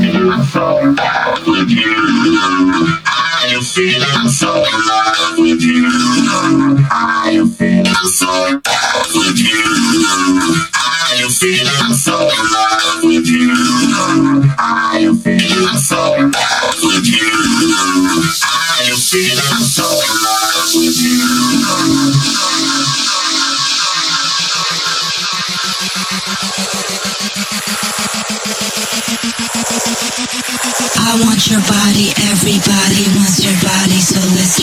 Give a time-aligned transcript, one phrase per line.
[0.00, 0.28] feeling.
[3.06, 5.88] I am feeling so in love with you.
[6.90, 9.62] I am feeling so in love with you.
[10.74, 13.54] I am feeling so in love with you.
[14.58, 17.30] I am feeling so in love with you.
[18.42, 20.98] I am feeling so in love with
[27.02, 27.07] you.
[30.30, 34.57] I want your body, everybody wants your body, so let's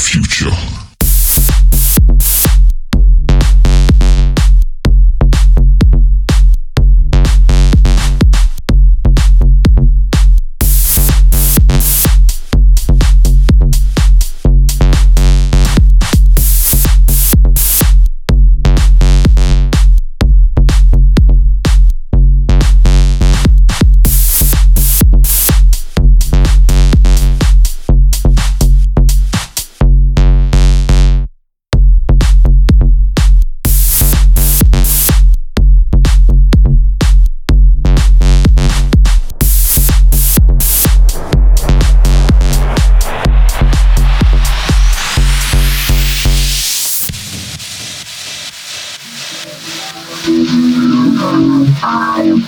[0.00, 0.89] future.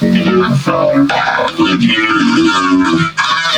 [0.03, 0.09] I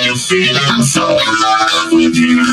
[0.06, 2.44] am feeling so in love with you.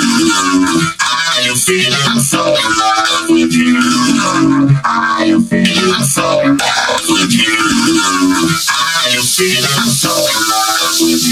[2.20, 3.76] So in love with you.
[6.06, 6.24] So.
[8.78, 10.16] I am feeling so
[10.96, 11.26] so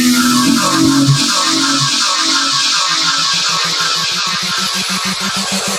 [5.64, 5.73] you.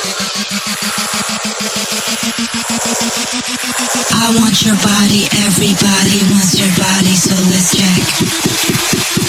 [4.26, 8.02] I want your body, everybody wants your body, so let's check.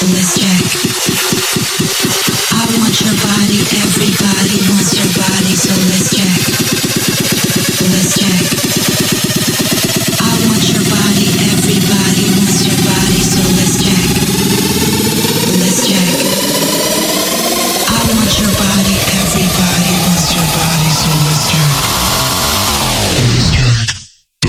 [0.08, 0.64] Let's check.
[2.56, 5.52] I want your body, everybody wants your body,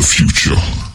[0.08, 0.87] future.